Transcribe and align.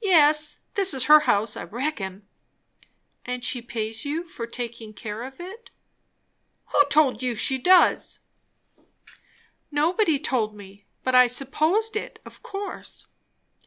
"Yes, 0.00 0.60
this 0.72 0.94
is 0.94 1.04
her 1.04 1.20
house, 1.28 1.54
I 1.54 1.64
reckon." 1.64 2.26
"And 3.26 3.44
she 3.44 3.60
pays 3.60 4.06
you 4.06 4.24
for 4.26 4.46
taking 4.46 4.94
care 4.94 5.22
of 5.22 5.38
it." 5.38 5.68
"Who 6.72 6.82
told 6.88 7.22
you 7.22 7.36
she 7.36 7.58
does?" 7.58 8.20
"Nobody 9.70 10.18
told 10.18 10.54
me; 10.56 10.86
but 11.04 11.14
I 11.14 11.26
supposed 11.26 11.94
it, 11.94 12.20
of 12.24 12.42
course." 12.42 13.06